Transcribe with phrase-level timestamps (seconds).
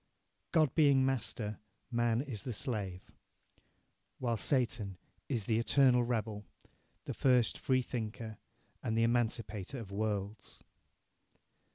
[0.51, 1.59] God being master,
[1.91, 3.11] man is the slave."
[4.17, 4.97] While Satan
[5.29, 6.43] is "the eternal rebel,
[7.05, 8.39] the first freethinker
[8.81, 10.57] and the emancipator of worlds."